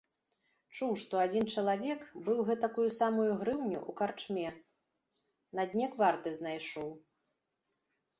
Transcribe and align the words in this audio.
Чуў, 0.75 0.93
што 1.01 1.15
адзін 1.25 1.43
чалавек 1.57 1.99
быў 2.29 2.39
гэтакую 2.47 2.85
самую 2.99 3.25
грыўню 3.41 3.79
ў 3.81 3.91
карчме 3.99 4.47
на 5.61 5.67
дне 5.75 5.85
кварты 5.93 6.29
знайшоў. 6.39 6.89